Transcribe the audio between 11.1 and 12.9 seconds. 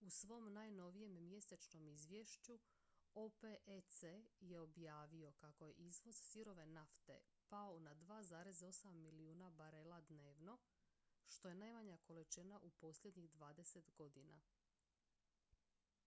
što je najmanja količina u